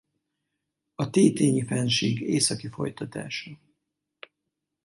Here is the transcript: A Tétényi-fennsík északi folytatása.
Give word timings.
A 0.95 1.09
Tétényi-fennsík 1.09 2.19
északi 2.19 2.67
folytatása. 2.67 3.51